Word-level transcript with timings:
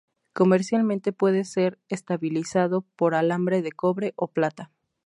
Comercialmente 0.33 1.11
puede 1.11 1.43
ser 1.43 1.77
estabilizado 1.87 2.87
por 2.95 3.13
alambre 3.13 3.61
de 3.61 3.71
cobre 3.71 4.13
o 4.15 4.29
plata. 4.29 4.71